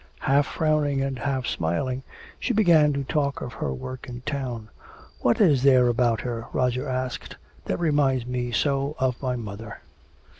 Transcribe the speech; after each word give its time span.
Half 0.21 0.47
frowning 0.47 1.03
and 1.03 1.19
half 1.19 1.45
smiling 1.45 2.01
she 2.39 2.53
began 2.55 2.91
to 2.93 3.03
talk 3.03 3.39
of 3.39 3.53
her 3.53 3.71
work 3.71 4.09
in 4.09 4.21
town. 4.21 4.69
"What 5.19 5.39
is 5.39 5.61
there 5.61 5.87
about 5.89 6.21
her," 6.21 6.47
Roger 6.53 6.89
asked, 6.89 7.37
"that 7.65 7.77
reminds 7.77 8.25
me 8.25 8.51
so 8.51 8.95
of 8.97 9.21
my 9.21 9.35
mother?" 9.35 9.81